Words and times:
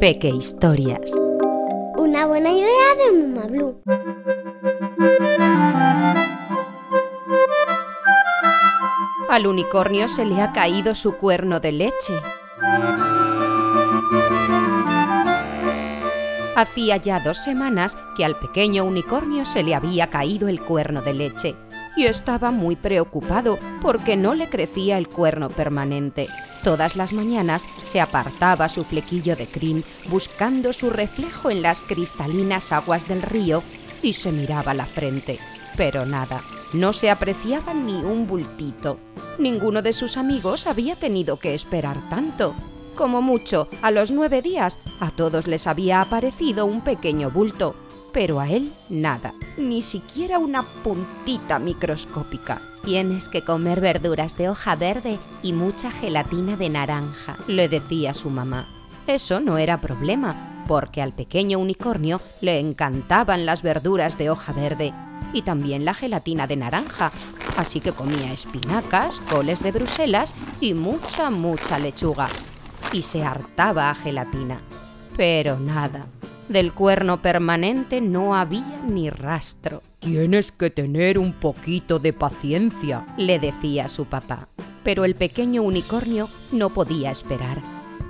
Peque 0.00 0.30
Historias. 0.30 1.12
Una 1.98 2.24
buena 2.24 2.50
idea 2.50 2.94
de 2.96 3.12
Muma 3.18 3.46
Blue. 3.48 3.82
Al 9.28 9.46
unicornio 9.46 10.08
se 10.08 10.24
le 10.24 10.40
ha 10.40 10.54
caído 10.54 10.94
su 10.94 11.18
cuerno 11.18 11.60
de 11.60 11.72
leche. 11.72 12.14
Hacía 16.56 16.96
ya 16.96 17.20
dos 17.20 17.36
semanas 17.36 17.98
que 18.16 18.24
al 18.24 18.38
pequeño 18.38 18.84
unicornio 18.84 19.44
se 19.44 19.62
le 19.62 19.74
había 19.74 20.08
caído 20.08 20.48
el 20.48 20.62
cuerno 20.62 21.02
de 21.02 21.12
leche 21.12 21.56
y 21.98 22.06
estaba 22.06 22.52
muy 22.52 22.76
preocupado 22.76 23.58
porque 23.82 24.16
no 24.16 24.34
le 24.34 24.48
crecía 24.48 24.98
el 24.98 25.08
cuerno 25.08 25.48
permanente. 25.48 26.28
Todas 26.62 26.94
las 26.94 27.12
mañanas 27.12 27.66
se 27.82 28.00
apartaba 28.00 28.68
su 28.68 28.84
flequillo 28.84 29.34
de 29.34 29.46
crin 29.46 29.82
buscando 30.08 30.72
su 30.72 30.90
reflejo 30.90 31.50
en 31.50 31.60
las 31.60 31.80
cristalinas 31.80 32.70
aguas 32.70 33.08
del 33.08 33.20
río 33.20 33.64
y 34.00 34.12
se 34.12 34.30
miraba 34.30 34.74
la 34.74 34.86
frente. 34.86 35.40
Pero 35.76 36.06
nada, 36.06 36.40
no 36.72 36.92
se 36.92 37.10
apreciaba 37.10 37.74
ni 37.74 37.96
un 37.96 38.28
bultito. 38.28 39.00
Ninguno 39.40 39.82
de 39.82 39.92
sus 39.92 40.16
amigos 40.16 40.68
había 40.68 40.94
tenido 40.94 41.40
que 41.40 41.52
esperar 41.52 42.08
tanto. 42.08 42.54
Como 42.94 43.22
mucho, 43.22 43.68
a 43.82 43.90
los 43.90 44.12
nueve 44.12 44.40
días, 44.40 44.78
a 45.00 45.10
todos 45.10 45.48
les 45.48 45.66
había 45.66 46.00
aparecido 46.00 46.64
un 46.64 46.80
pequeño 46.80 47.32
bulto, 47.32 47.74
pero 48.12 48.40
a 48.40 48.48
él 48.48 48.72
nada, 48.88 49.34
ni 49.56 49.82
siquiera 49.82 50.38
una 50.38 50.62
puntita 50.82 51.58
microscópica. 51.58 52.60
Tienes 52.84 53.28
que 53.28 53.42
comer 53.42 53.80
verduras 53.80 54.36
de 54.36 54.48
hoja 54.48 54.76
verde 54.76 55.18
y 55.42 55.52
mucha 55.52 55.90
gelatina 55.90 56.56
de 56.56 56.68
naranja, 56.70 57.36
le 57.46 57.68
decía 57.68 58.14
su 58.14 58.30
mamá. 58.30 58.66
Eso 59.06 59.40
no 59.40 59.58
era 59.58 59.80
problema, 59.80 60.64
porque 60.66 61.02
al 61.02 61.12
pequeño 61.12 61.58
unicornio 61.58 62.20
le 62.40 62.60
encantaban 62.60 63.46
las 63.46 63.62
verduras 63.62 64.18
de 64.18 64.30
hoja 64.30 64.52
verde 64.52 64.92
y 65.32 65.42
también 65.42 65.84
la 65.84 65.94
gelatina 65.94 66.46
de 66.46 66.56
naranja, 66.56 67.10
así 67.56 67.80
que 67.80 67.92
comía 67.92 68.32
espinacas, 68.32 69.20
coles 69.20 69.62
de 69.62 69.72
Bruselas 69.72 70.34
y 70.60 70.74
mucha, 70.74 71.30
mucha 71.30 71.78
lechuga 71.78 72.28
y 72.92 73.02
se 73.02 73.24
hartaba 73.24 73.90
a 73.90 73.94
gelatina. 73.94 74.60
Pero 75.16 75.58
nada, 75.58 76.06
del 76.48 76.72
cuerno 76.72 77.22
permanente 77.22 78.00
no 78.00 78.34
había 78.34 78.80
ni 78.86 79.10
rastro. 79.10 79.82
Tienes 80.00 80.52
que 80.52 80.70
tener 80.70 81.18
un 81.18 81.32
poquito 81.32 81.98
de 81.98 82.12
paciencia, 82.12 83.04
le 83.16 83.38
decía 83.38 83.88
su 83.88 84.06
papá. 84.06 84.48
Pero 84.84 85.04
el 85.04 85.14
pequeño 85.14 85.62
unicornio 85.62 86.28
no 86.52 86.70
podía 86.70 87.10
esperar. 87.10 87.60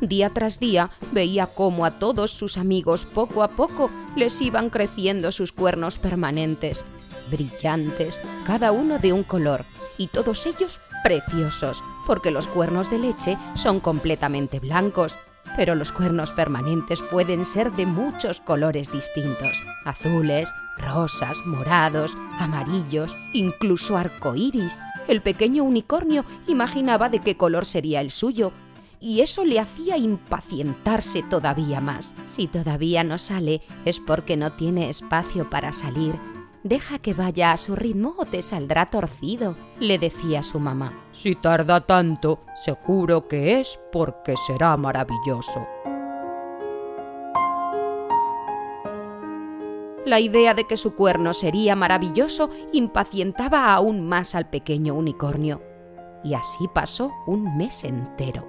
Día 0.00 0.30
tras 0.30 0.60
día 0.60 0.90
veía 1.12 1.46
cómo 1.46 1.86
a 1.86 1.92
todos 1.92 2.30
sus 2.30 2.58
amigos 2.58 3.06
poco 3.06 3.42
a 3.42 3.48
poco 3.48 3.90
les 4.14 4.42
iban 4.42 4.68
creciendo 4.68 5.32
sus 5.32 5.52
cuernos 5.52 5.96
permanentes, 5.96 7.06
brillantes, 7.30 8.28
cada 8.46 8.72
uno 8.72 8.98
de 8.98 9.14
un 9.14 9.22
color, 9.22 9.64
y 9.96 10.08
todos 10.08 10.44
ellos 10.46 10.80
preciosos, 11.02 11.82
porque 12.06 12.30
los 12.30 12.46
cuernos 12.46 12.90
de 12.90 12.98
leche 12.98 13.38
son 13.54 13.80
completamente 13.80 14.58
blancos, 14.60 15.16
pero 15.56 15.74
los 15.74 15.90
cuernos 15.90 16.32
permanentes 16.32 17.02
pueden 17.02 17.44
ser 17.44 17.72
de 17.72 17.86
muchos 17.86 18.40
colores 18.40 18.92
distintos, 18.92 19.64
azules, 19.84 20.52
rosas, 20.76 21.38
morados, 21.46 22.16
amarillos, 22.38 23.16
incluso 23.32 23.96
arcoíris. 23.96 24.78
El 25.08 25.22
pequeño 25.22 25.64
unicornio 25.64 26.24
imaginaba 26.46 27.08
de 27.08 27.20
qué 27.20 27.36
color 27.36 27.64
sería 27.64 28.00
el 28.00 28.10
suyo, 28.10 28.52
y 29.00 29.20
eso 29.20 29.44
le 29.44 29.60
hacía 29.60 29.96
impacientarse 29.96 31.22
todavía 31.22 31.80
más. 31.80 32.14
Si 32.26 32.46
todavía 32.46 33.04
no 33.04 33.18
sale, 33.18 33.62
es 33.84 34.00
porque 34.00 34.36
no 34.36 34.52
tiene 34.52 34.88
espacio 34.88 35.48
para 35.48 35.72
salir, 35.72 36.14
Deja 36.66 36.98
que 36.98 37.14
vaya 37.14 37.52
a 37.52 37.56
su 37.58 37.76
ritmo 37.76 38.14
o 38.18 38.24
te 38.24 38.42
saldrá 38.42 38.86
torcido, 38.86 39.54
le 39.78 40.00
decía 40.00 40.42
su 40.42 40.58
mamá. 40.58 40.92
Si 41.12 41.36
tarda 41.36 41.86
tanto, 41.86 42.40
seguro 42.56 43.28
que 43.28 43.60
es 43.60 43.78
porque 43.92 44.34
será 44.36 44.76
maravilloso. 44.76 45.64
La 50.04 50.18
idea 50.18 50.54
de 50.54 50.64
que 50.64 50.76
su 50.76 50.96
cuerno 50.96 51.34
sería 51.34 51.76
maravilloso 51.76 52.50
impacientaba 52.72 53.72
aún 53.72 54.04
más 54.08 54.34
al 54.34 54.50
pequeño 54.50 54.94
unicornio. 54.94 55.62
Y 56.24 56.34
así 56.34 56.66
pasó 56.74 57.12
un 57.28 57.56
mes 57.56 57.84
entero. 57.84 58.44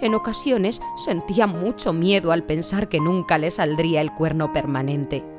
En 0.00 0.14
ocasiones 0.14 0.80
sentía 0.96 1.46
mucho 1.46 1.92
miedo 1.92 2.32
al 2.32 2.44
pensar 2.44 2.88
que 2.88 3.00
nunca 3.00 3.36
le 3.36 3.50
saldría 3.50 4.00
el 4.00 4.14
cuerno 4.14 4.50
permanente. 4.54 5.33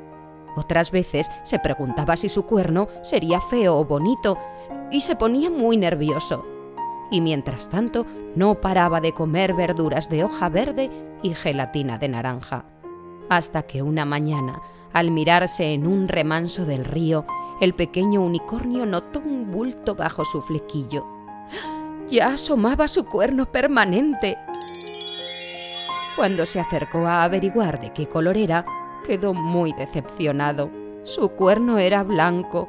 Otras 0.56 0.90
veces 0.90 1.30
se 1.42 1.58
preguntaba 1.58 2.16
si 2.16 2.28
su 2.28 2.46
cuerno 2.46 2.88
sería 3.02 3.40
feo 3.40 3.78
o 3.78 3.84
bonito 3.84 4.38
y 4.90 5.00
se 5.00 5.14
ponía 5.14 5.50
muy 5.50 5.76
nervioso. 5.76 6.44
Y 7.10 7.20
mientras 7.20 7.68
tanto 7.68 8.06
no 8.34 8.60
paraba 8.60 9.00
de 9.00 9.12
comer 9.12 9.54
verduras 9.54 10.08
de 10.08 10.24
hoja 10.24 10.48
verde 10.48 10.90
y 11.22 11.34
gelatina 11.34 11.98
de 11.98 12.08
naranja. 12.08 12.64
Hasta 13.28 13.62
que 13.62 13.82
una 13.82 14.04
mañana, 14.04 14.60
al 14.92 15.10
mirarse 15.10 15.72
en 15.72 15.86
un 15.86 16.08
remanso 16.08 16.64
del 16.64 16.84
río, 16.84 17.26
el 17.60 17.74
pequeño 17.74 18.22
unicornio 18.22 18.86
notó 18.86 19.20
un 19.20 19.50
bulto 19.50 19.94
bajo 19.94 20.24
su 20.24 20.42
flequillo. 20.42 21.06
Ya 22.08 22.28
asomaba 22.28 22.88
su 22.88 23.04
cuerno 23.04 23.46
permanente. 23.46 24.38
Cuando 26.16 26.46
se 26.46 26.60
acercó 26.60 27.06
a 27.06 27.24
averiguar 27.24 27.80
de 27.80 27.92
qué 27.92 28.08
color 28.08 28.36
era, 28.36 28.64
quedó 29.06 29.32
muy 29.32 29.72
decepcionado. 29.72 30.70
Su 31.04 31.30
cuerno 31.30 31.78
era 31.78 32.02
blanco. 32.02 32.68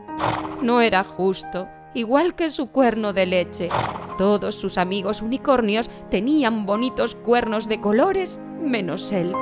No 0.62 0.82
era 0.82 1.04
justo, 1.04 1.68
igual 1.94 2.36
que 2.36 2.50
su 2.50 2.68
cuerno 2.68 3.12
de 3.12 3.26
leche. 3.26 3.70
Todos 4.18 4.56
sus 4.56 4.78
amigos 4.78 5.22
unicornios 5.22 5.90
tenían 6.10 6.66
bonitos 6.66 7.16
cuernos 7.16 7.68
de 7.68 7.82
colores, 7.82 8.40
menos 8.62 9.12
él. 9.12 9.34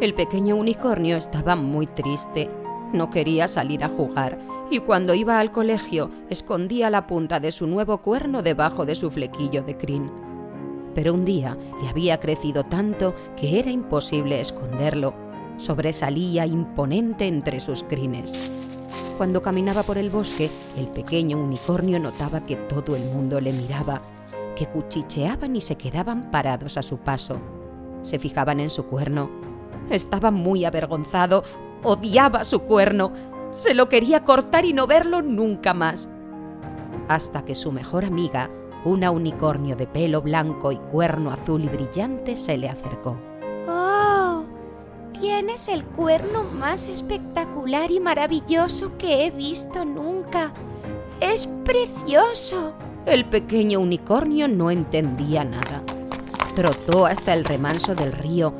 El 0.00 0.14
pequeño 0.14 0.54
unicornio 0.54 1.16
estaba 1.16 1.56
muy 1.56 1.86
triste. 1.86 2.50
No 2.92 3.10
quería 3.10 3.48
salir 3.48 3.84
a 3.84 3.88
jugar 3.88 4.38
y 4.70 4.80
cuando 4.80 5.14
iba 5.14 5.38
al 5.38 5.50
colegio 5.50 6.10
escondía 6.30 6.90
la 6.90 7.06
punta 7.06 7.40
de 7.40 7.52
su 7.52 7.66
nuevo 7.66 7.98
cuerno 7.98 8.42
debajo 8.42 8.84
de 8.84 8.94
su 8.94 9.10
flequillo 9.10 9.62
de 9.62 9.76
crin 9.76 10.27
pero 10.94 11.14
un 11.14 11.24
día 11.24 11.56
le 11.82 11.88
había 11.88 12.20
crecido 12.20 12.64
tanto 12.64 13.14
que 13.36 13.58
era 13.58 13.70
imposible 13.70 14.40
esconderlo. 14.40 15.14
Sobresalía 15.56 16.46
imponente 16.46 17.26
entre 17.26 17.60
sus 17.60 17.82
crines. 17.82 18.52
Cuando 19.16 19.42
caminaba 19.42 19.82
por 19.82 19.98
el 19.98 20.10
bosque, 20.10 20.48
el 20.76 20.86
pequeño 20.88 21.38
unicornio 21.38 21.98
notaba 21.98 22.40
que 22.44 22.54
todo 22.54 22.94
el 22.94 23.02
mundo 23.06 23.40
le 23.40 23.52
miraba, 23.52 24.02
que 24.54 24.66
cuchicheaban 24.66 25.56
y 25.56 25.60
se 25.60 25.76
quedaban 25.76 26.30
parados 26.30 26.76
a 26.76 26.82
su 26.82 26.98
paso. 26.98 27.40
Se 28.02 28.18
fijaban 28.18 28.60
en 28.60 28.70
su 28.70 28.86
cuerno. 28.86 29.28
Estaba 29.90 30.30
muy 30.30 30.64
avergonzado, 30.64 31.42
odiaba 31.82 32.44
su 32.44 32.60
cuerno, 32.60 33.12
se 33.50 33.74
lo 33.74 33.88
quería 33.88 34.24
cortar 34.24 34.64
y 34.64 34.72
no 34.72 34.86
verlo 34.86 35.22
nunca 35.22 35.74
más. 35.74 36.08
Hasta 37.08 37.44
que 37.44 37.54
su 37.54 37.72
mejor 37.72 38.04
amiga, 38.04 38.50
una 38.84 39.10
unicornio 39.10 39.76
de 39.76 39.86
pelo 39.86 40.22
blanco 40.22 40.72
y 40.72 40.76
cuerno 40.76 41.32
azul 41.32 41.64
y 41.64 41.68
brillante 41.68 42.36
se 42.36 42.56
le 42.56 42.68
acercó. 42.68 43.16
¡Oh! 43.68 44.44
Tienes 45.20 45.68
el 45.68 45.84
cuerno 45.84 46.44
más 46.44 46.88
espectacular 46.88 47.90
y 47.90 48.00
maravilloso 48.00 48.96
que 48.98 49.26
he 49.26 49.30
visto 49.30 49.84
nunca. 49.84 50.52
¡Es 51.20 51.46
precioso! 51.64 52.72
El 53.04 53.24
pequeño 53.24 53.80
unicornio 53.80 54.48
no 54.48 54.70
entendía 54.70 55.44
nada. 55.44 55.82
Trotó 56.54 57.06
hasta 57.06 57.34
el 57.34 57.44
remanso 57.44 57.94
del 57.94 58.12
río 58.12 58.52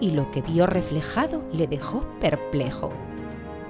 y 0.00 0.10
lo 0.10 0.30
que 0.30 0.42
vio 0.42 0.66
reflejado 0.66 1.42
le 1.52 1.66
dejó 1.66 2.04
perplejo. 2.20 2.92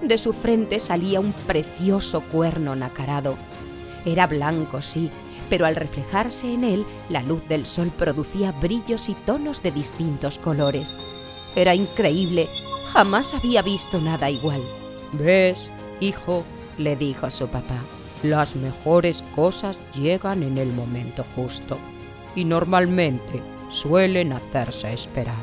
De 0.02 0.18
su 0.18 0.32
frente 0.32 0.78
salía 0.78 1.20
un 1.20 1.32
precioso 1.32 2.20
cuerno 2.20 2.76
nacarado. 2.76 3.36
Era 4.04 4.26
blanco, 4.26 4.82
sí, 4.82 5.10
pero 5.48 5.66
al 5.66 5.76
reflejarse 5.76 6.52
en 6.52 6.64
él, 6.64 6.86
la 7.08 7.22
luz 7.22 7.46
del 7.48 7.66
sol 7.66 7.92
producía 7.96 8.52
brillos 8.52 9.08
y 9.08 9.14
tonos 9.14 9.62
de 9.62 9.72
distintos 9.72 10.38
colores. 10.38 10.96
Era 11.54 11.74
increíble, 11.74 12.48
jamás 12.92 13.34
había 13.34 13.62
visto 13.62 14.00
nada 14.00 14.30
igual. 14.30 14.62
¿Ves, 15.12 15.70
hijo? 16.00 16.44
le 16.78 16.96
dijo 16.96 17.26
a 17.26 17.30
su 17.30 17.48
papá. 17.48 17.80
Las 18.22 18.56
mejores 18.56 19.24
cosas 19.34 19.78
llegan 19.94 20.42
en 20.42 20.58
el 20.58 20.72
momento 20.72 21.24
justo 21.34 21.78
y 22.34 22.44
normalmente 22.44 23.42
suelen 23.68 24.32
hacerse 24.32 24.92
esperar. 24.92 25.42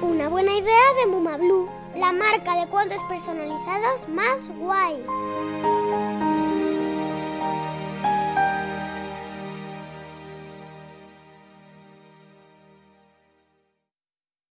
Una 0.00 0.28
buena 0.28 0.52
idea 0.56 0.92
de 1.00 1.10
Muma 1.10 1.36
Blue, 1.36 1.68
la 1.96 2.12
marca 2.12 2.60
de 2.60 2.66
cuentos 2.68 3.02
personalizados 3.08 4.08
más 4.08 4.48
guay. 4.58 5.04